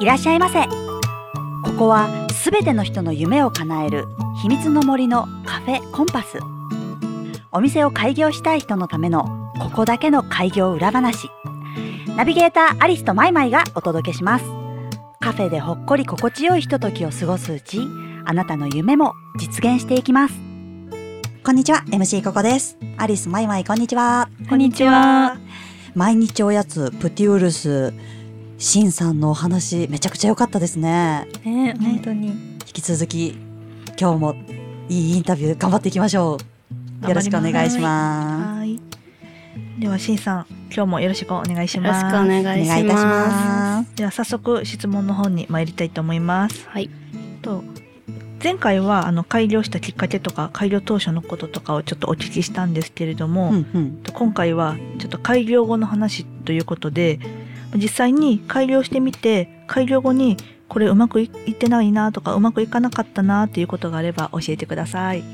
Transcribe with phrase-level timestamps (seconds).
[0.00, 0.64] いらっしゃいませ。
[0.64, 4.04] ここはすべての人の夢を叶える
[4.42, 6.38] 秘密の森のカフェコンパス。
[7.52, 9.24] お店を開業したい人のための
[9.58, 11.30] ここだけの開業裏話。
[12.16, 14.44] ナビゲーターアリスとマイマイがお届けします。
[15.20, 17.80] カフェでほっこり心地よいひとときを過ごすうち
[18.26, 20.43] あなたの夢も実現していきます。
[21.44, 25.36] こんにちは MC ここですアリスマイマイこんにちはこんにちは。
[25.94, 27.92] 毎日おやつプティウルス
[28.56, 32.28] シンさんのお話めちゃくちゃ良かったですねね、本当に。
[32.28, 33.36] 引き続き
[34.00, 34.34] 今日も
[34.88, 36.38] いいインタビュー頑張っていきましょ
[37.04, 38.80] うよろしくお願いしますはい。
[39.78, 42.42] では、しんさん、今日もよろしくお願いしよろしくおます。
[42.42, 46.68] 願いしお願いいたしまますでは、早速質問の方に参りたいと思いますす。。
[46.68, 46.88] はい。
[47.42, 47.62] と
[48.44, 57.18] 前回はあの開業したきっかけとか開業当初のこととかをちょっとお聞きしたんですけれども、うんうんと今回はちょっと開業後の話ということで
[57.74, 60.36] 実際に開業してみて開業後に
[60.68, 65.24] これうまくいいってないなとかうまくいかなかったなっていうことがあれば教えてください。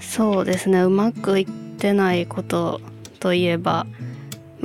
[0.00, 0.80] そうですね。
[0.80, 1.46] うまくいっ
[1.78, 2.80] てないこと
[3.20, 3.86] といえば、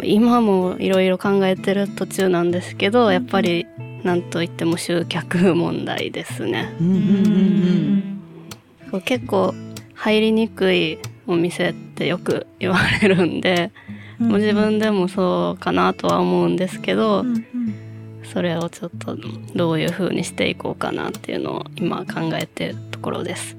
[0.03, 3.65] 今もいろいろ考えてる途中なんですけど、やっぱり
[4.03, 6.73] なんといっても集客問題ですね。
[6.79, 8.21] うんうんうん。
[8.91, 9.53] こう結構
[9.93, 13.71] 入りにくいお店ってよく言われるんで、
[14.17, 17.43] もう自分でもそうかなとは思うんですけど、うんうん。
[18.23, 19.17] それをちょっと
[19.55, 23.57] どういう風にしていこうかなっていうのを今考えてるところです。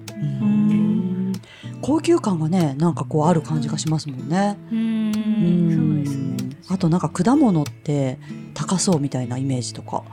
[1.83, 4.57] 高級感がねなんかこうある感じがしますもんね。
[4.71, 4.79] うん。
[4.79, 5.73] うん。
[5.75, 6.57] そうですね。
[6.69, 8.19] あとなんか果物って
[8.55, 10.05] 高そうみたいなイメージとか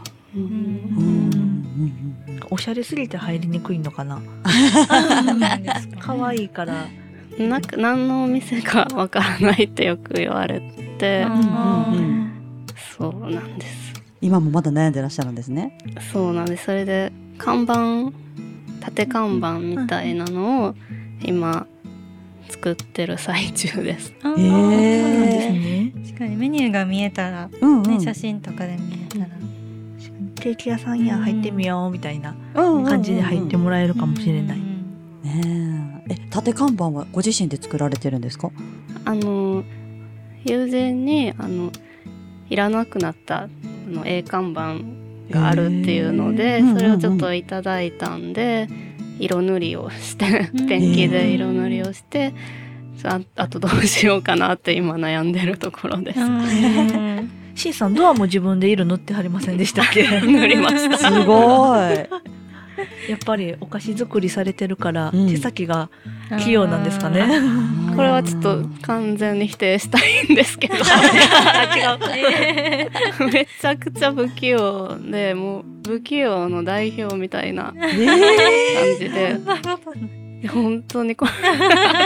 [2.50, 4.22] おしゃれすぎて入りにくいのかな？
[6.00, 6.88] 可愛いから。
[7.38, 10.60] なんか何のお店かわからないってよく言われ
[10.98, 11.46] て、うんうんう
[12.02, 12.66] ん
[12.98, 13.94] そうなんです。
[14.20, 15.78] 今もまだ悩んでらっしゃるんですね
[16.12, 16.66] そうなんです。
[16.66, 18.12] それで看板
[18.82, 20.76] 縦看板みたいなのを
[21.24, 21.66] 今
[22.50, 24.14] 作ってる最中です。
[24.22, 25.94] そうへなんですえね。
[26.08, 29.28] 確かにメニューが見えたら、うんうんね、写真とかで見えたら、
[30.40, 34.58] ケーキ屋さんや入ってみようみたいな感じで入ってもらえるかもしれない。
[34.58, 34.66] うん
[35.24, 36.14] ねえ。
[36.14, 38.52] え縦看板はご自身で作られてるんですか？
[39.06, 39.64] あの
[40.46, 41.72] 友人にあの
[42.50, 43.50] いらなくなったあ
[43.88, 44.78] の絵看板
[45.30, 46.74] があるっていうのへでー。
[46.78, 48.68] それをちょっといただいたんで
[49.20, 52.34] 色塗りをしてうんペンキで色塗りをして
[53.04, 56.20] ああとどうしようかなって今悩んでるところです。
[57.60, 60.04] うんシンさんドアも自分で色塗ってはりませんでしたっけ？
[60.22, 60.98] 塗りました。
[60.98, 61.80] すごい。
[63.10, 65.28] やっぱりお菓子作りされてるから、うん。
[65.30, 65.90] 手先が
[66.40, 67.28] 器用なんですかね。
[67.98, 70.76] これはちょっと完全に否定したいんですけど。
[73.32, 78.96] めちゃくちゃ不器用でもう不器用の代表みたいな感え。
[79.00, 79.36] じで。
[80.42, 81.32] いや本当にこれ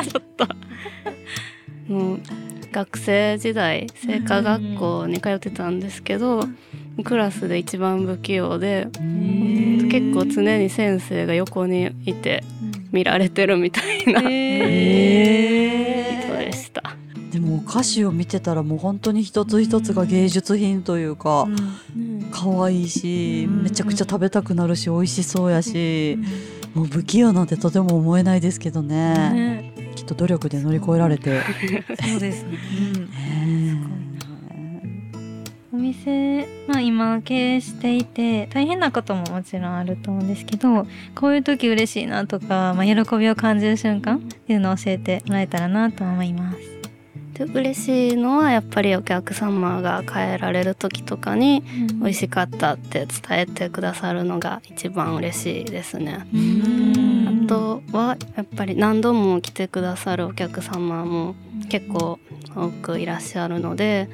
[0.08, 0.48] ちょっと
[1.88, 2.20] もう
[2.74, 6.44] 学生時代製菓学校に通ってたんですけど
[7.06, 12.44] クラスで一番不器用でー結構常に先生が横にいて
[12.92, 15.42] 見られてるみたいな人え
[16.46, 16.84] でした。
[17.32, 21.48] でもお菓子を見てたらもう本当に一つ一つが芸術品というか
[22.32, 23.64] 可愛いしうん。
[23.64, 26.20] めちゃくちゃ食べたくなるし美味しそうやし
[26.74, 29.63] もう不器用なんてとても思えないですけどね
[30.14, 31.42] と努力で乗り越えられて。
[32.10, 32.44] そうです。
[32.44, 34.04] ねね
[35.74, 40.86] お店、まあ、今経営していて大変なことももちろんあると思うんですけど
[41.16, 46.60] こういう時嬉しいなとか、まあ、喜びを感じる瞬間っていうのを教えてもらえたらなと思います。
[47.34, 51.64] で嬉しいのはやっぱりお客様が帰られる時とかに
[52.00, 56.28] 美味しかったって伝えてくださるのが一番嬉しいですね。
[56.32, 56.83] うん。
[56.83, 56.83] あ
[57.48, 61.36] とはやっぱり何度も来てくださるお客様も
[61.70, 62.20] 結構
[62.56, 64.10] 多くいらっしゃるので、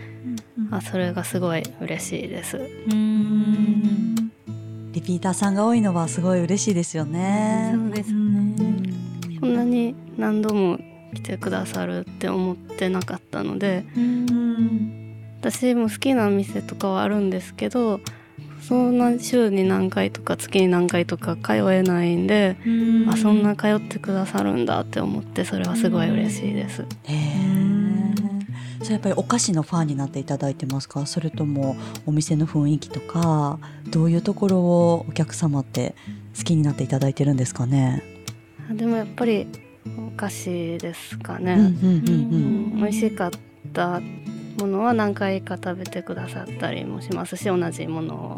[0.71, 2.57] あそれがすごい嬉しいです。
[2.57, 4.15] うん。
[4.91, 7.71] リピーターさんが多いのはすごい嬉しいですよね。
[7.73, 8.55] そうですね。
[9.39, 9.55] こん。
[9.55, 10.79] なに何度も
[11.13, 13.85] 来てくださるって思ってなかったので
[15.39, 17.99] 私も好きな店とかはあるんですけど
[18.69, 22.55] そんな週に何回とか月に何回とか通えないんで、
[23.09, 26.85] あそんな通ってくださるんだって思ってそれはすごい嬉しいです。
[28.91, 31.07] やっぱりお菓子のファンになっていただいてますか？
[31.07, 33.57] それともお店の雰囲気とか
[33.89, 35.95] どういうところをお客様って
[36.37, 38.03] 好きになっていただいてるんですかね？
[38.71, 39.47] でもやっぱり
[39.97, 41.71] お菓子ですかね、うんうん。
[41.71, 42.77] うん。
[42.77, 43.31] 美味しかっ
[43.73, 43.99] た
[44.57, 48.35] ものは何回か食べてくださったりもしますし同じものを。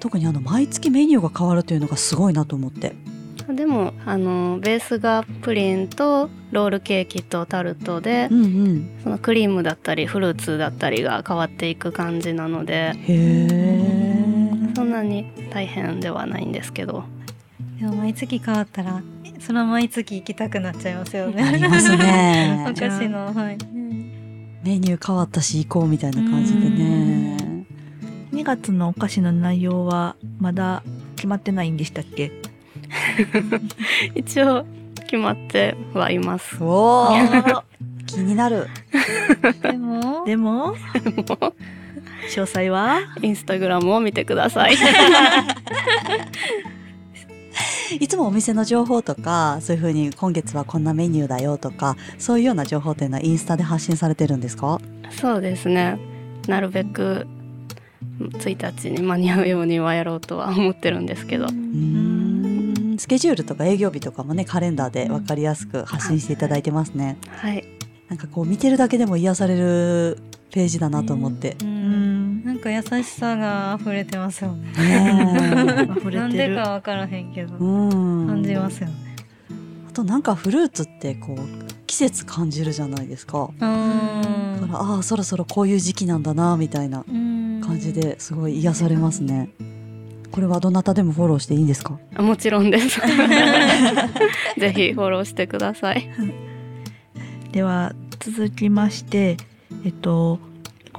[0.00, 2.94] 特にあの毎月メニューが変わるというのがすごいなと思って。
[3.48, 8.90] でもあのベースがプリンとロールケーキとタルトでうんうん。
[9.02, 14.18] そのクリームだったりフルーツだったりが変わっていく感じなのでへえ。
[14.76, 17.04] そんなに大変ではないんですけど
[17.80, 19.02] でも毎月変わったら
[19.40, 21.42] それは毎月行きたくなっちゃいますよね。
[21.42, 23.58] ありますね お菓子のはい。
[24.64, 27.36] メニュー変わったし行こうみたいな感じでね。
[28.32, 30.82] 2月のお菓子の内容はまだ
[31.16, 32.30] 決まってないんでしたっけ？
[34.14, 34.64] 一応
[35.04, 36.62] 決まってはいます。
[36.62, 37.08] おお。
[38.06, 38.66] 気になる。
[39.62, 40.24] でも？
[40.26, 40.74] でも
[42.34, 43.00] 詳細は？
[43.22, 44.76] インスタグラムを見てください。
[48.00, 54.80] いつもお店の情報とか、そういうふうに今月はこんなメニューだよとか、そういうような情報っていうのはインスタで発信されてるんですか？
[55.10, 55.98] そうですね。
[56.46, 57.26] なるべく
[58.20, 61.44] 1日に間に合うようにはやろうとは思ってるんですけど。
[61.44, 61.52] うー
[62.94, 62.96] ん。
[62.98, 67.16] スケジュールとか営業日とかもね、カレンダーで分かりやすく発信していただいてますね。
[67.28, 67.64] はい。
[68.08, 70.18] なんかこう見てるだけでも癒される
[70.50, 71.56] ページだなと思って。
[71.62, 74.72] ううんんなんか優しさが溢れてますよね。
[74.74, 75.86] なん
[76.30, 77.56] れてるでかわからへんけど。
[77.58, 78.94] 感じますよね。
[79.88, 81.38] あとなんかフルーツってこう
[81.86, 83.44] 季節感じるじゃないですか。
[83.56, 89.50] うだんからああそろそろこういう時期なんだなみたいな感感じですごい癒されますね。
[90.30, 91.98] これはどなたでもフォローしていいんですか？
[92.14, 93.00] あもちろんです。
[94.58, 96.08] ぜひフォローしてください。
[97.52, 99.36] では続きまして
[99.84, 100.38] えっと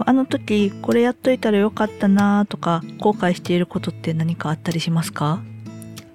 [0.05, 5.41] あの時これやっといたらよかったなとか後悔していることって何かあったりしますか？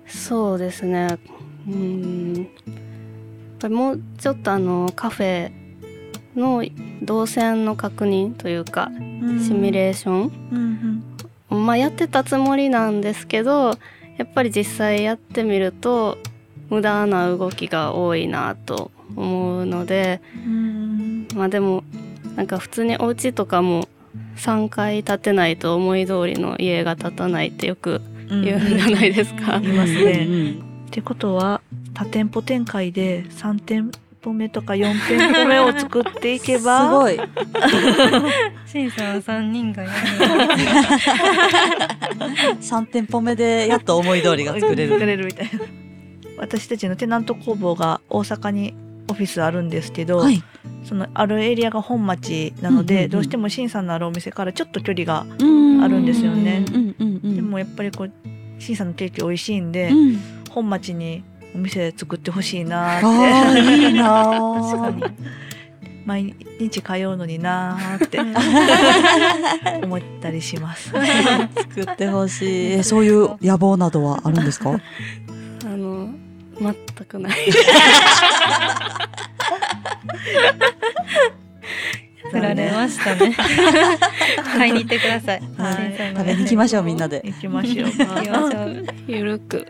[0.06, 1.18] そうですね。
[1.68, 2.34] うーん。
[2.36, 2.46] やっ
[3.60, 5.50] ぱりもうちょっとあのカフェ
[6.36, 6.64] の
[7.02, 10.32] 動線の確認というか、シミュレーション。
[11.50, 13.78] うんまあやってたつもりなんですけど
[14.16, 16.18] やっぱり実際やってみると
[16.68, 21.28] 無駄な動きが多いなと思うのでうん。
[21.34, 21.84] まあでも
[22.36, 23.88] なんか普通にお家とかも
[24.36, 29.60] 3階建てないと思い通りの家が建たないってよくうん言うんじゃないですか。
[29.60, 30.52] 言いますね
[30.88, 31.60] ってことは
[31.92, 33.90] 多店舗展開で3店
[34.24, 37.20] 舗目とか4店舗目を作っていけばすごい。
[38.66, 39.90] シンさん三人がや
[42.60, 45.06] 三店舗目でやっと思い通りが作れ作る。
[45.06, 45.60] れるみたいな
[46.38, 48.74] 私たちのテナント工房が大阪に
[49.08, 50.42] オフィスあるんですけど、はい。
[50.84, 57.36] そのあるエリアが本町なので、うんうんうんどうしても新さんのあるお店からちょっと距離が、ああるんですよねうんうんうん。
[57.36, 58.12] でもやっぱりこう
[58.58, 60.18] 新さんのケーキ美味しいんで、うん、
[60.50, 61.22] 本町に
[61.54, 63.00] お店作ってほしいなっ
[63.54, 64.94] ていいな確かー。
[64.96, 65.04] に
[66.06, 68.20] 毎日通うのになーって
[69.84, 70.90] 思ったりします。
[71.74, 72.72] 作ってほしい。
[72.72, 74.78] えそういう野望などはあるんですか？
[76.60, 76.74] 全
[77.06, 77.38] くない。
[82.30, 83.36] 振られましたね。
[84.56, 85.42] 買いに行ってください。
[85.42, 87.22] 食べに行きましょうみんなで。
[87.24, 88.86] 行きましょう行きましょう。
[89.06, 89.66] ゆるく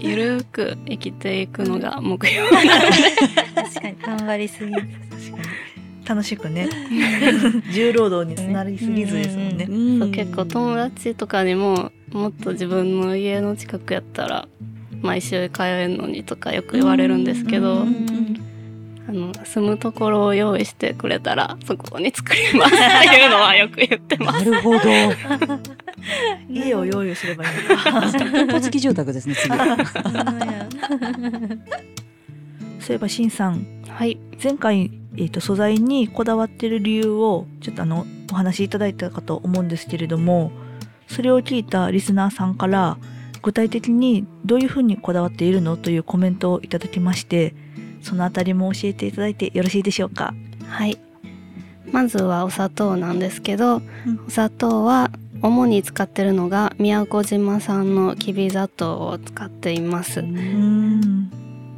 [0.00, 2.48] ゆるく生きていくのが目標。
[2.50, 2.66] 確
[3.74, 4.82] かに頑張りすぎる。
[6.08, 6.68] 楽しくね
[7.72, 9.66] 重労働になりすぎずですもんね。
[9.68, 14.46] うんそう結構友達とかにももっと自分の家の近くやったら
[15.02, 18.46] 毎週通えるのにとかよく言われるんですけど、うんうん
[19.08, 24.50] あの住むところを用意してくれたらそこに作りますっていうのはよく言ってます。
[24.50, 24.80] なるほど。
[26.50, 27.50] 家を用意すればいい。
[28.18, 29.48] 店舗付き住宅ですね次。
[32.80, 40.52] そういえばしんさんはい、前回、えー、と素材にこだわってる理由をちょっとあのお話しいただいたかと思うんですけれども
[41.08, 42.98] それを聞いたリスナーさんから
[43.46, 47.54] 具体的にどういうふうにこだわっているのというコメントをいただきまして
[48.02, 50.34] そのあたりも教えていただいてよろしいでしょうか？
[50.66, 50.98] はい。
[51.92, 53.82] まずはお砂糖なんですけど、ん
[54.26, 55.12] お砂糖は
[55.42, 60.20] 主に使ってるのが宮古島産のきび砂糖を使っています。
[60.20, 61.30] うん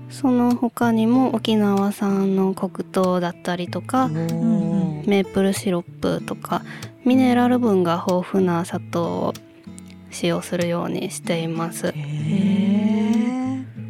[0.08, 6.62] その他にも沖縄産の黒糖だったりとか、メープルシロップとか
[7.04, 9.34] ミネラル分が豊富な砂糖を
[10.10, 11.94] 使用するようにしています。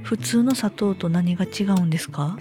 [0.03, 2.39] 普通の砂糖と何が違うんですか、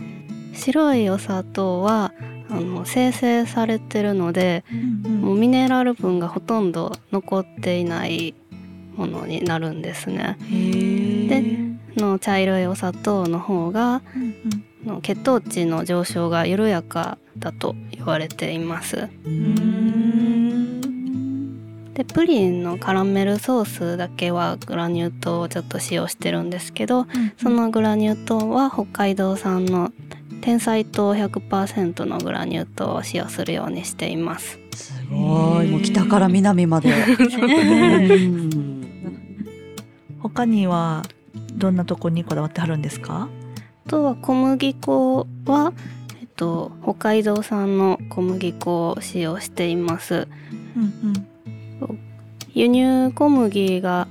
[0.53, 2.13] 白いお砂糖は
[2.50, 4.63] あの生成されてるので
[5.05, 8.36] うんもうミネラル分がほとんど残っていない
[8.96, 10.38] ものになるんですね。
[11.29, 11.67] で
[12.01, 19.10] の茶色いお砂糖の方がうんの血糖値の上昇が緩やかだと言われています
[21.98, 27.08] でプリンのカラメルソースだけはグラニュー糖をちょっと使用してるんですけど
[27.42, 29.92] そのグラニュー糖は北海道産の
[30.42, 34.60] 天才糖100%のグラニュー糖を使用するようにしています。
[34.75, 35.68] すごい。
[35.72, 36.94] もう北から南まで。
[36.94, 38.88] うん。
[40.20, 41.01] 他には
[41.56, 43.27] どんなとこにこだわってはるんですか？
[43.88, 45.74] あとは小麦粉は、
[46.22, 50.27] えっと、北海道産の小麦粉を使用しています。
[50.77, 51.27] うん
[52.58, 54.08] 輸入小麦が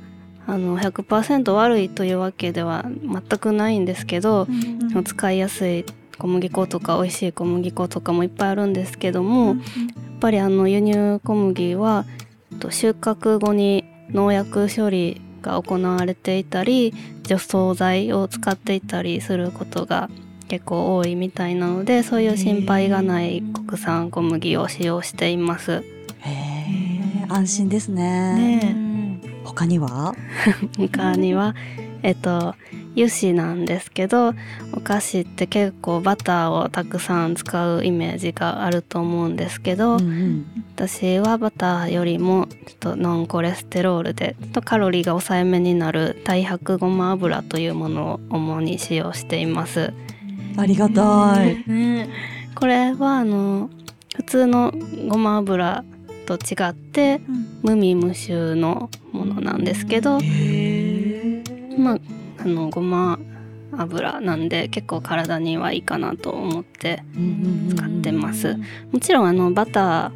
[0.47, 5.85] あの100%悪いというわけでは全くないんですけど、うん使いやすい
[6.17, 9.57] 小麦粉とか美味しい小麦粉とかもいっぱいあるんですけども、やっ
[10.21, 12.07] ぱりあの輸入小麦は
[12.53, 20.09] えっと収穫後に農薬処理が行われていたり除草剤を使っていたりすることが
[20.49, 25.96] 結構多いみたいなのでそういう心配がない国産小麦を使用しています。
[27.29, 28.61] 安心ですね。
[28.61, 29.21] ね。
[29.45, 30.15] 他には？
[30.79, 31.55] 他には
[32.03, 32.55] えっと
[32.97, 34.35] 油脂なんですけど
[34.73, 40.47] お菓子って結構バターをたくさん使うイメージがあると思うんですけど、うんうん。
[40.75, 49.93] 私はバターよりもちょっとノンコレステロールでちょっとカロリーが抑えめになる太白ごま油というものを主に使用しています。
[50.57, 51.63] ありがたい。
[51.67, 52.09] ね。
[52.55, 53.69] これはあの
[54.15, 54.73] 普通の
[55.09, 55.85] ごま油
[56.27, 57.21] と違って
[57.63, 60.21] 無味無臭のものなんですけど
[61.79, 61.99] まあ
[62.41, 63.19] あのごま
[63.73, 67.03] 油なんで結構体にはいいかなと思って
[67.75, 68.57] 使ってます。
[68.93, 70.13] もちろんあのバターっ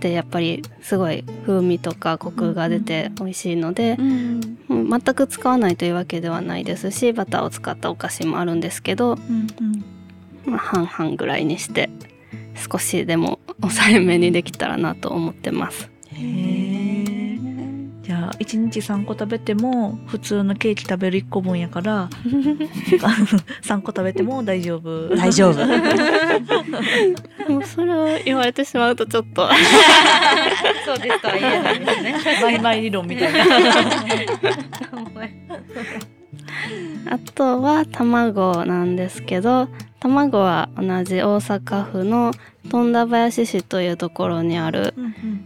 [0.00, 9.16] てやっぱりすごい風味とかコクが出て美味しいので、うん全く使わないというわけではないですしバターを使ったお菓子もあるんですけど、
[10.46, 11.90] まあ、半々ぐらいにして
[12.54, 15.90] 少しでも抑えめにできたらなと思ってます。
[18.04, 22.10] じゃあ1日3個食べても普通のケーキ食べる1個分やから
[23.62, 25.08] 3個食べても大丈夫。
[25.16, 25.64] 大丈夫。
[27.50, 29.48] もうそれを言われてしまうとちょっと。
[30.84, 32.14] そうですとは言えないですね。
[32.42, 33.40] マイマイ理論みたいな。
[37.10, 39.68] あとは卵なんですけど
[40.04, 42.32] 卵は同じ大阪府の
[42.68, 44.92] 富田林市というところにある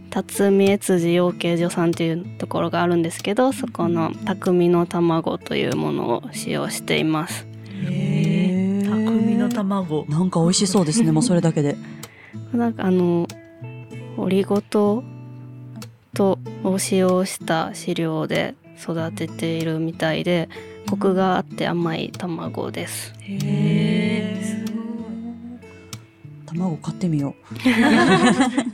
[0.09, 7.47] 辰巳越寺養鶏所さんというところがあるんですけどそこの匠の卵というものを使用しています。
[7.85, 10.05] へえ匠の卵。
[10.09, 11.77] なんか美味しそうですね もうそれだけで。
[12.51, 13.29] なんかあの
[14.17, 15.05] オリゴ糖
[16.13, 20.49] とを使用した飼料で育てているみたいで
[20.89, 23.13] コクがあって甘い卵です。
[23.19, 24.65] へえ
[26.47, 27.35] 卵買ってみよ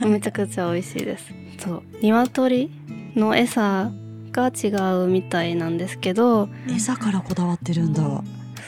[0.00, 1.26] めちゃくちゃ美味しいです。
[1.58, 1.82] そう。
[2.00, 2.70] 鶏
[3.14, 3.92] の餌
[4.32, 4.68] が違
[5.04, 8.02] うみたいなんですけどう餌からこだわってるんだ。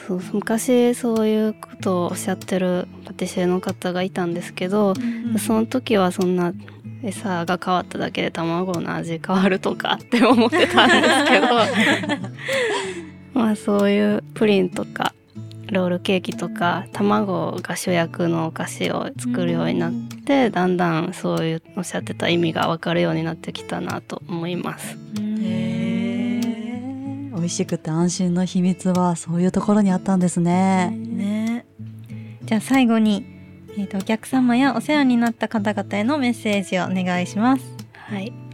[0.07, 4.93] そう昔そういうことをおっしゃってるパティシエの方がいたんですけど、
[5.39, 6.53] その時はそんな
[7.03, 11.47] 餌が変わっただけで卵の味変わるとかって思ってたんですけど
[13.33, 15.13] まあそういうプリンとか
[15.71, 19.93] ロールケーキとか卵が主役のお菓子を作るようになっ
[20.25, 24.97] て、だんだんそういうおっしゃってた意味が分かるようになってきたなと思います。
[27.39, 31.65] 美味しくて安心の秘密はそういうところにあったんですねね
[32.43, 33.25] じゃあ最後に、
[33.77, 37.63] えー、とお客様やお世話になった方々へのメッセージをお願いします。
[37.93, 38.48] はい。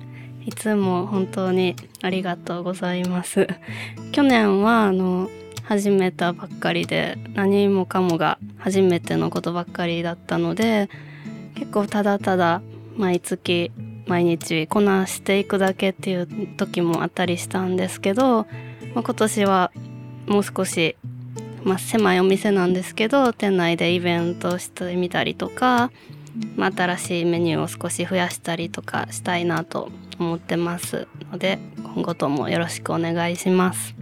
[0.46, 3.48] いつも本当にありがとうございます。
[4.12, 5.30] 去年はあの
[5.64, 10.90] 始めたばっかりで何もかもが初めてのことばっかりだったので
[11.56, 12.62] 結構ただただ
[12.96, 13.72] 毎月
[14.06, 18.46] 毎日こなしていくだけっていう時もあったりしたんですけど、
[18.94, 19.72] まあ、今年は
[20.28, 20.96] もう少し、
[21.64, 25.92] まあ、狭いお店なんですけど店内でイベントしてみたりとか
[26.56, 33.96] まあ、新しいメニューを少し増やしたりとかしたいなと思ってますので今後ともよろしくお願いします。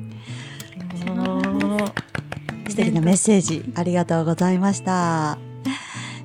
[2.69, 5.37] 素敵なメッセージありがとうございました。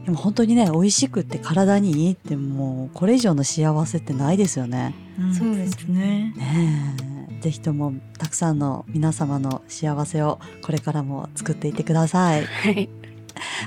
[0.04, 4.94] でも本当にね美味しくって体にいいってもうこれ以上の幸せってないですよね。
[5.36, 6.32] そうですね。
[6.36, 7.42] ねえ。
[7.42, 12.44] ぜひともたくさんの皆様の幸せをこれからも作っていってください。
[12.44, 12.88] はい、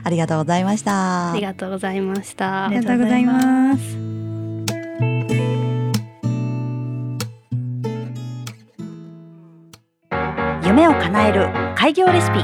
[0.04, 1.32] ありがとうございました。
[1.32, 2.66] ありがとうございました。
[2.66, 4.11] ありがとうございます。
[10.81, 12.43] 夢を叶える開業レシピ。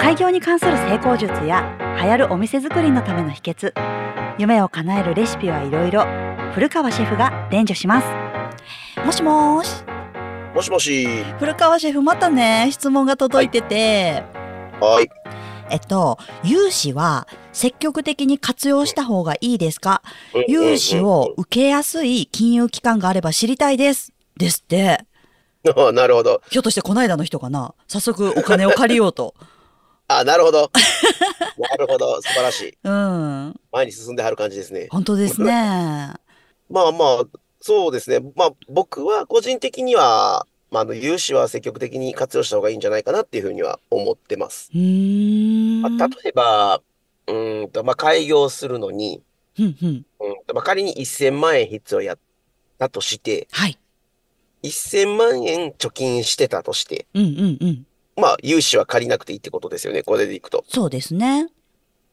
[0.00, 3.72] 開業に関する成功術や流行るお店作りのための秘訣。
[4.36, 6.06] 夢を叶えるレシピはいろいろ
[6.54, 8.06] 古川シェフが伝授します。
[9.06, 9.84] もしもーし。
[10.56, 11.06] もしもし。
[11.38, 14.24] 古川シェフまたね質問が届いてて、
[14.80, 15.08] はい。
[15.70, 20.02] えっと融資は積極的に活用した方がいいですか？
[20.48, 24.12] 融資を受けやすい金融機関があれば知りたいです。
[24.36, 25.04] ですって。
[25.76, 26.42] あ なるほど。
[26.50, 27.74] ひょっとしてこの間の人かな？
[27.88, 29.34] 早速お金を借りようと
[30.08, 30.70] あ、なるほど。
[31.58, 32.20] なるほど。
[32.22, 32.78] 素晴らしい。
[32.82, 34.88] うん前に進んではる感じですね。
[34.90, 35.52] 本当ですね
[36.70, 37.24] まあまあ、
[37.60, 38.20] そうですね。
[38.34, 44.70] まあ僕は個人的には、まあ、あの、融資は積極的に活用した方がいいんじゃないかなっていうふうには思ってます。
[44.72, 46.80] うまあ、例えば、
[47.26, 49.20] うーんと、まあ、開業するのに、
[49.58, 50.06] うんうん
[50.54, 52.18] まあ、仮に1000万円必要やっ
[52.78, 53.78] たとして、はい
[54.62, 57.86] 1000万円貯金してたとして、うんうんうん
[58.16, 60.02] まあ、融資は借りなくていいってことですよね。
[60.02, 60.64] これでいくと。
[60.68, 61.48] そうですね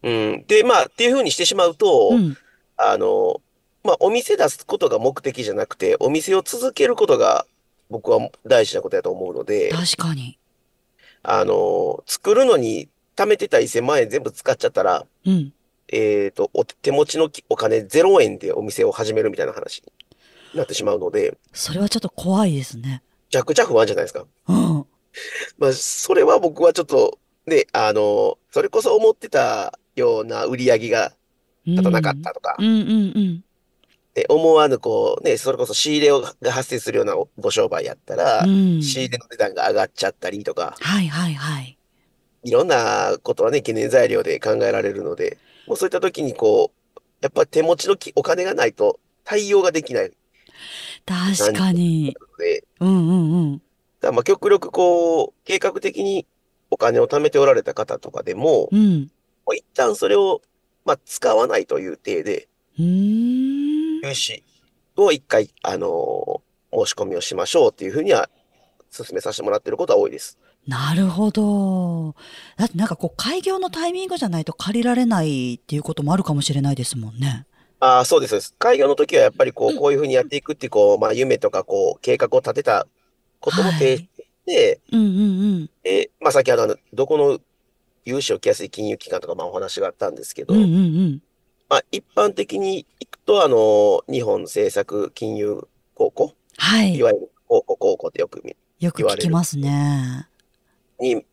[0.03, 0.45] うん。
[0.47, 2.37] で、まあ、っていうふうにしてしまうと、うん
[2.77, 3.41] あの、
[3.83, 7.47] まあ、お店出すことが目的じゃなくて、お店を続けることが
[7.89, 10.37] 僕は大事なことだと思うので、確かに
[11.23, 15.53] あの、作るのに貯めてた1000万円全部使っちゃったら、うん
[15.89, 19.91] えっと、お手持ちのお金0円でお店を始めるみたいな話に
[20.57, 23.03] なってしまうので、それはちょっと怖いですね。
[23.27, 24.25] めちゃくちゃ不安じゃないですか。
[24.47, 24.85] うん。
[25.57, 31.13] まあ、それは僕はちょっと、ね、あの、それこそ思ってたような売り上げが
[31.65, 32.55] 立たなかったとか。
[32.59, 32.65] う、ん。
[32.65, 32.71] うん
[33.15, 33.43] うん
[34.13, 38.81] で思わぬこう、ね、それこそ仕入れをが発生するようなご商売やったら、うん。
[38.81, 41.77] 仕入れの値段が上がっちゃったりとか、はいはいはい。
[42.43, 45.37] いろんなことはね、懸念材料で考えられるので、
[45.67, 50.11] もうそういった時にこう、やっぱり手持ちのきお金がないと対応ができない
[51.05, 52.15] 確かに
[52.79, 56.27] うんうんうんだからまあ極力こう、計画的に
[56.69, 59.11] お金を貯めておられた方とかでも、うん
[59.45, 60.41] もう一旦それを、
[60.83, 64.43] まあ、使わないという体で、融資
[64.97, 66.41] を一回、あの
[66.73, 68.29] 申し込みをしましょうっていうふうには、
[68.91, 70.37] 進めさせてもらってることは多いです。
[70.67, 72.13] なるほど。
[72.57, 77.45] だってなんかこう開業のタイミングじゃないと借りられないっていうこともあるかもしれないですもんね。
[77.79, 78.53] ああ、そうです。
[78.57, 82.87] 開業の時はやっぱりこう、こういうふうにやっていくっていう、こう、まあ、夢とかこう、計画を立てた
[83.39, 85.13] ことも提示して、うんうんう
[85.59, 85.69] ん。
[85.83, 87.39] で、まあ、先ほどあの、どこの
[88.05, 91.21] 融資を受けやすい金融機関とか、まあ、お話があったんですけど、うんうんうん。
[91.69, 97.03] まあ、一般的に行くと、あの、日本政策金融高校、はいい。
[97.03, 100.27] わゆる高校高校ってよく見よく聞きますね。
[100.99, 101.23] に、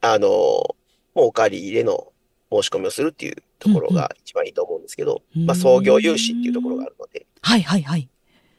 [0.00, 0.74] あの、も
[1.16, 2.12] うお借り入れの
[2.50, 8.08] 申し込みをするっていうところが一番いいと思うんですけど、うんまあ、創業融資っていうところがあるので、はいはいはい。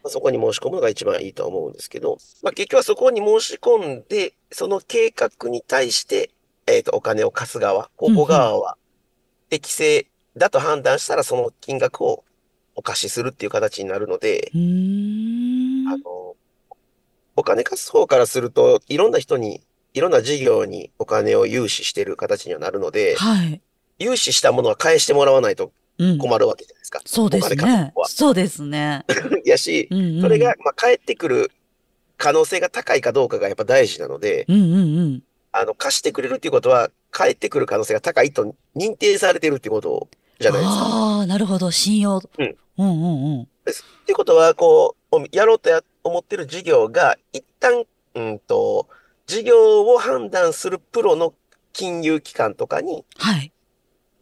[0.04, 6.32] まあ、そこに申し込むのが一番いいと思うんですけど、まあ、結局はそこに申し込んで、その計画に対して、
[6.68, 8.78] えっと、お金を貸す側、高校側は
[9.50, 12.24] 適正だと判断したら、その金額を
[12.76, 15.88] お貸しするっていう形になるので、うーん。
[15.88, 16.36] あの、
[17.36, 19.62] お金貸す方からすると、いろんな人に、
[19.94, 23.62] いろんな事業にお金を融資してる形にはなるので、はい。
[24.00, 26.18] 融資したものは返してもらわないとうん。
[26.18, 27.02] 困るわけじゃないですか。
[27.06, 29.06] そうですねそうですね。
[29.46, 30.22] やし、うんうん。
[30.22, 31.52] それが、まあ、返ってくる
[32.18, 35.24] 可能性が高いかどうかがやっぱ大事なので、うんうんうん。
[35.52, 40.80] あの、貸してくれるっていうことは、返ってくる可能性が高いと認定されてるってことじゃないですか。
[40.82, 41.72] ああ、なるほど。
[41.72, 42.22] 信用。
[42.38, 42.58] うん。
[42.78, 43.42] うんうんうん。
[43.44, 43.46] っ
[44.06, 48.90] ていうことは、こう、やろうとや思ってる事業が、一旦、うんと、
[49.28, 51.34] 事業を判断するプロの
[51.72, 53.54] 金融機関とかに、はい。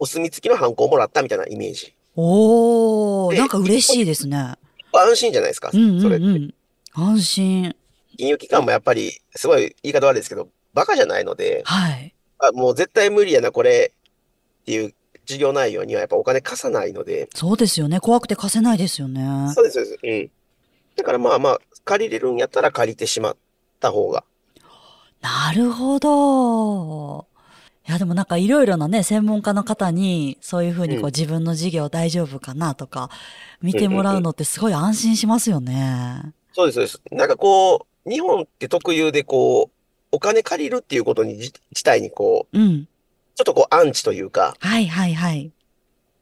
[0.04, 1.94] お墨付きのハンコをもらったみたいなイメージ。
[2.14, 4.36] おー、でなんか嬉しいですね。
[4.92, 5.70] 安心じゃないですか。
[5.72, 6.26] うんうんそれって。
[6.26, 6.54] うん。
[6.92, 7.76] 安心。
[8.18, 12.14] 金融機関もやっぱり、すごい言い方悪いですけど、バカじゃないので、はい。
[12.38, 13.92] あもう絶対無理やな、これ
[14.60, 17.98] っていう事業内容にはやっぱお金貸さないので、そうですよね。
[17.98, 19.22] 怖くて貸せないですよね。
[19.54, 19.98] そうです、そうです。
[20.02, 20.30] うん。
[20.96, 23.36] だからまあまあ、借りれるんやったら借りてしまっ
[23.80, 24.22] た方が。
[25.22, 27.26] なるほど。
[27.86, 33.10] いや、でもなんかいろいろなね、専門家の方に、そういうふうにこううん自分の事業大丈夫かなとか、
[33.60, 36.32] 見てもらうのってすごい安心しますよね。
[36.54, 37.02] そうです、そうです。
[37.12, 39.74] なんかこう、日本って特有でこう、
[40.12, 42.88] お金借りるっていうことにじ自体にこう、うん。
[43.34, 45.50] ちょっとこう、アンチというか、はいはいはい。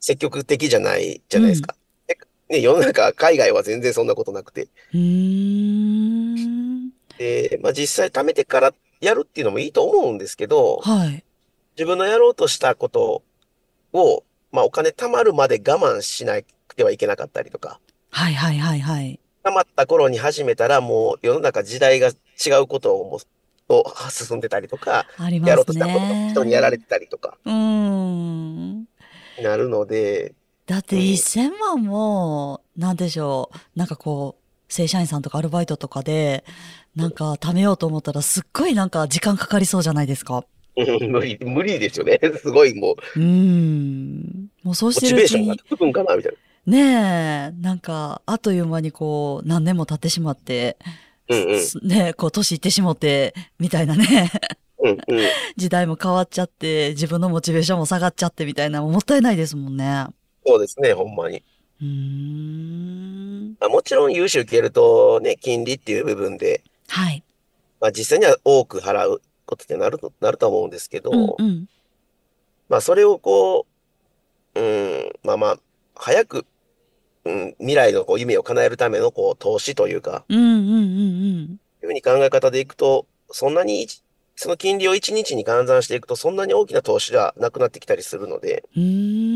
[0.00, 1.76] 積極的じゃないじゃないですか。
[2.08, 4.62] でね、世の中、海外は全然そんなことなくて。
[4.62, 6.90] うーん。
[7.18, 11.24] で、まあ実際貯めてからやるっていうのもいいと思うんですけど、はい。
[11.76, 13.22] 自分のやろうとしたこと
[13.92, 17.80] を、まあお金貯まるまで我慢しなくてはいけなかったりとか、
[18.10, 19.20] はいはいはいはい。
[19.44, 23.20] 貯まった頃に始めたらもう世の中時代が違うことをもう
[23.68, 26.30] と 進んでたりとか、ありやろうとしたことね。
[26.30, 28.84] 人にやられてたりとか、うん。
[29.42, 30.34] なるので、
[30.66, 36.44] だってうん1000万も、なんでしょう、なんかこう、正社員さんとかアルバイトとかで、
[36.94, 40.44] なんか貯めようと思ったらすっごいなんか時間かかりそうじゃないですか。
[40.76, 42.18] う ん無理、無理ですよね。
[42.40, 44.48] すごいもう、うん。
[44.62, 46.32] もうそうモしてるうちにチベーションが、つくんかな、みたい
[46.64, 50.76] ねえ、なんか、あっという間にこう、何年も経ってしまって、
[51.28, 51.36] な。
[51.36, 51.60] うんうん。
[51.60, 54.30] すねえ、こう、年いってしもって、みたいなね、
[54.78, 54.98] うんうん。
[55.56, 60.06] 時代も変わっちゃって、自分のモチベーションも下がっちゃってみたいな、もったいないですもんね。
[60.46, 61.42] そうですね、ほんまに。
[61.80, 63.56] うーん。
[63.60, 67.22] まあ、もちろん融資受けるとね、金利っていう部分で、はい。
[67.80, 69.20] まあ実際には多く払う
[69.52, 71.68] ことってなると、なると思うんですけど、うんうん。
[72.68, 73.66] まあそれをこ
[74.54, 75.58] う、うん、まあまあ、
[75.94, 76.46] 早く、
[77.24, 84.02] うん、未来のこう夢を叶えるためのこう投資というか、うんうんうんいうふうに考え方でいくと、そんなに一
[84.36, 88.64] その金利を1日に換算していくと、そんなに大きな投資がなくなってきたりするので、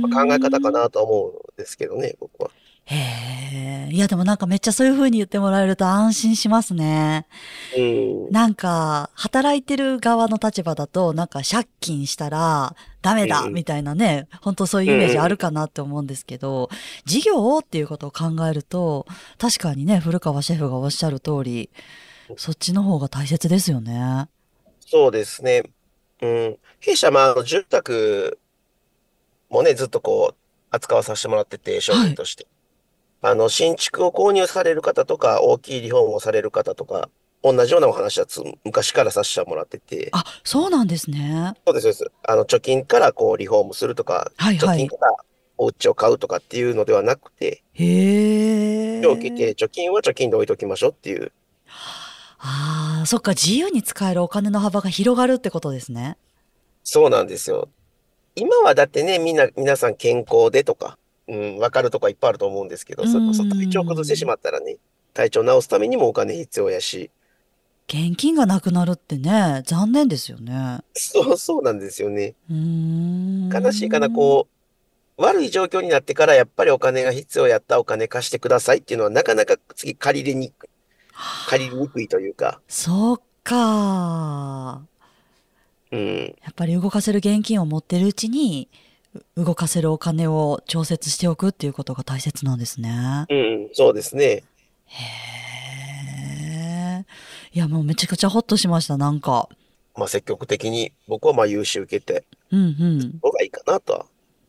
[0.03, 2.51] まあ考え方かなとは思うんですけどね、僕は。
[2.89, 3.93] へえ。
[3.93, 7.27] いや、でもなんかめっちゃそういう風に言ってもらえると安心しますね。
[7.77, 8.31] うん。
[8.31, 16.71] なんか、働いてる側の立場だと、なんか借金したらダメだうんみたいなね、本当そういうイメージあるかなって思うんですけど、
[17.05, 21.71] 事業っていうことを考えると、確かにね、古川シェフがおっしゃる通り、
[22.37, 24.29] そっちの方が大切ですよね。
[24.81, 25.65] そうですね。
[26.23, 26.57] うん。
[26.79, 28.39] 弊社、まあ住宅
[29.51, 30.37] もね、ずっとこう、
[30.71, 32.47] 扱わさせてもらってて、商品として。
[33.27, 37.09] あの、新築を購入される方とか、大きいリフォームをされる方とか、
[37.43, 41.55] 同じようなお話はつ昔からさせてもらってて、あ、そうなんですね。
[41.67, 42.21] そうです、そうです。
[42.23, 45.17] あの、貯金からこう、リフォームするとか、はいはい貯金から
[45.59, 49.03] お家を買うとかっていうのではなくて、へえ。
[49.03, 51.33] 今日来て、貯金は貯金で置いときましょうっていう。
[52.39, 56.17] ああ、そっか、自由に使えるお金の幅が広がるってことですね。
[56.85, 57.69] そうなんですよ。
[58.37, 60.97] 今はだってね、みんな、皆さん健康でとか、
[61.29, 64.77] うん、わかるとこいっぱいあると思うんですけど、それこそ体調崩してしまったらね、
[65.15, 67.11] 体調治すためにもお金必要やし、
[67.89, 70.81] 現金がなくなるってね、残念ですよね。
[70.95, 72.35] そう、そうなんですよね。
[72.51, 73.49] うーん。
[73.49, 74.49] 悲しいかな、こ
[75.19, 80.69] う、悪い状況になってからやっぱりお金が必要やったお金貸してくださいっていうのはなかなか次借りれにくい、
[81.49, 84.83] 借りにくいというか、そうか。
[85.93, 88.77] うん、やっぱり動かせる現金を持ってるうちに、う
[89.37, 93.27] 動かせるお金を調節しておくっていうことが大切なんですね。
[93.31, 94.45] うん、そうですね。
[94.87, 95.03] へ
[97.01, 97.05] え。
[97.53, 99.49] いや、もうめちゃくちゃホッとしました、なんか。
[99.95, 103.19] まあ積極的に僕はまあ融資受けて、うんうん。
[103.21, 104.07] 方がいいかなとは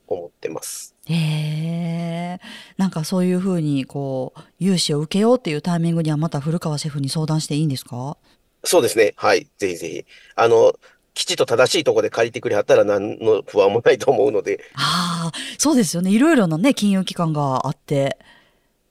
[0.08, 0.94] 思ってます。
[1.06, 2.40] へえ。
[2.78, 8.18] なんかそういうふうに、こう、融資を受けようっていうタイミングにはまた古川シェフに相談していいんですか？
[8.64, 9.14] そうですね。
[9.16, 9.48] はい。
[9.58, 10.06] ぜひぜひ。
[10.36, 10.74] あの、
[11.18, 16.12] きちっと正しいところで借りてくれはったら何の不安もないと思うので、ああ、そうですよね。
[16.12, 18.20] いろいろなね、金融機関があって。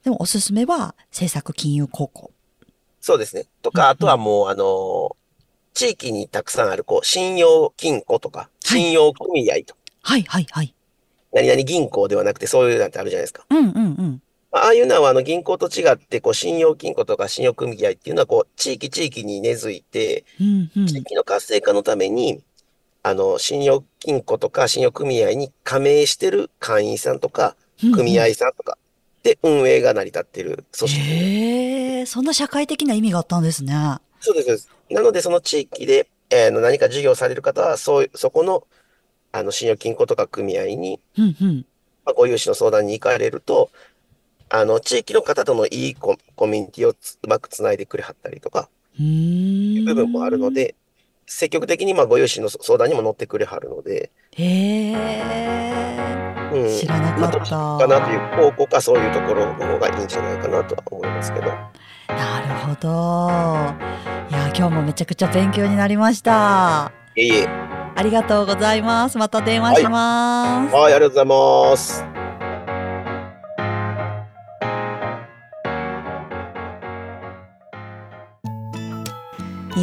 [0.02, 2.32] でもおすすめは、政策金融高校。
[3.00, 3.44] そうですね。
[3.62, 5.16] とうんうんか、あとはもう、あの、
[5.72, 10.74] 地域にたくさんある、こう、信用金庫とか、はい信用組合とか、はいはいはい。
[11.32, 13.46] 何々銀行ではなくて、そういうなんてあるじゃないですか。
[13.48, 14.22] うんうんうん。
[14.56, 20.86] まあああいうのは、あの、銀行と違って、こう、信用金庫とか信用組合っていうのは、こう、地域地域に根付いて、うんうん。
[20.86, 22.42] 地域の活性化のために、
[23.02, 27.54] あの、信用金庫とか信用組合に加盟してる会員さんとか、
[27.94, 28.78] 組合さんとか、
[29.22, 31.00] で、運営が成り立っている組織。
[31.02, 33.74] へえ、そんな社会的な意味があったんですね。
[34.20, 34.70] そうです、そうです。
[34.88, 38.66] なので、その地域で、えーの何か事業される方は、そう、そこの、
[39.32, 41.66] あの、信用金庫とか組合に、うんうん。
[42.06, 43.70] まあ、ご融資の相談に行かれると、
[44.48, 49.84] あの、地域の方とのいいココミュニティをつうまくつないでくれはったりとか、うーん。
[49.84, 50.50] 部分もあるの。
[50.52, 50.76] で、
[51.26, 55.56] 積極的に、まあ、ご融資の相談にも乗ってくれはるので、へえ。
[56.52, 56.78] うん。
[56.78, 61.46] 知らなかまあ、ったかなという、高校かそういうところの方がいいんじゃないかなとは思いますけど。
[61.46, 62.88] なるほど。
[64.30, 66.92] いや、今日もめちゃくちゃ勉強になりました。
[67.16, 67.48] いえいえ。
[67.96, 69.18] ありがとうございます。
[69.18, 70.74] また電話します。
[70.74, 71.24] はい、ありがとうござい
[71.72, 72.25] ます。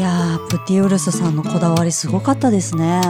[0.03, 3.01] やー、プティウルスさんのこだわりすごかったですね。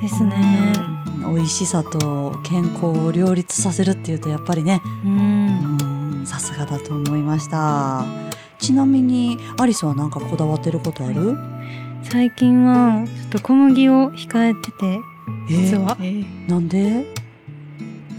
[0.00, 0.72] ですね。
[1.20, 4.80] 美味しさと健康を両立させるっていうとやっぱりね、
[6.24, 8.06] さすがだと思いました。
[8.58, 11.36] ちなみにアリスは何かこだわってることある？
[12.02, 15.00] 最近はちょっと小麦を控えてて、
[15.48, 17.04] 実はえーなんで？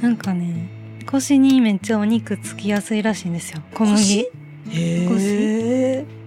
[0.03, 0.69] なんかね、
[1.07, 3.61] 腰にめっちゃお肉つきやすいらしいんですよ。
[3.73, 4.19] 小麦。
[4.19, 4.29] へ
[4.69, 6.05] え。
[6.05, 6.18] そう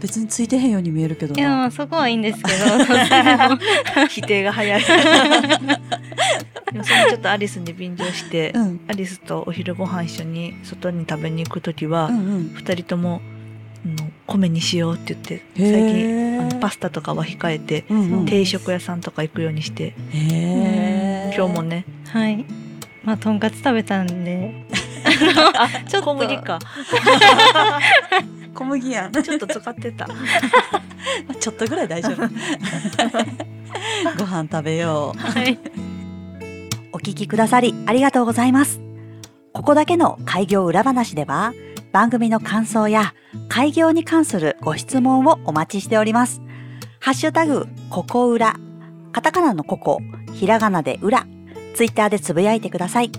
[0.00, 2.56] 別についてへんように見えるけどいやまなあそこはいいんですけど。
[4.08, 4.82] 否定が早い
[6.72, 8.80] でもそれちょっとアリスに便乗して、うん。
[8.88, 12.48] アリスとお昼ご飯一緒に外に食べに行く時は、うんうん。
[12.54, 13.20] 二人とも、
[13.84, 18.26] うん米にしようって言ってへ最ー近あのパスタとかは控えて、うんうん。
[18.26, 21.84] 定食屋さんとか行くようにして、今日もね。
[22.08, 22.44] はい。
[23.04, 24.66] まあとんかつ食べたんで。
[25.54, 26.10] あ ちょっと。
[26.10, 26.58] 小麦か。
[26.90, 26.96] 小
[28.66, 29.12] 麦やん。
[29.12, 30.08] ちょっと使ってた。
[31.40, 32.22] ちょっとぐらい大丈夫。
[34.18, 35.18] ご飯食べよう。
[35.18, 35.58] はい。
[36.92, 38.80] お聞きくださりありがとうございます。
[39.52, 41.52] ここだけの開業裏話では
[41.92, 43.14] 番組の感想や
[43.48, 46.42] 開業に関するご質問をお待ちしております。
[47.00, 48.56] ハッシュタグ、ここ裏、
[49.12, 50.00] カタカナのここ、
[50.34, 51.26] ひらがなで裏、
[51.76, 53.12] ツイッターでつぶやいてください。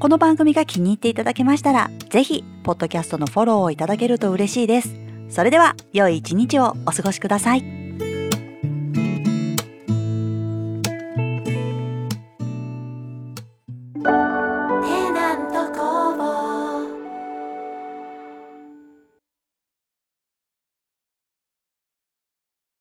[0.00, 4.96] この番組が気に入っていただけましたら、ぜひ、ポッドキャストのフォローをいただけると嬉しいです。
[5.28, 7.79] それでは、良い一日をお過ごしください。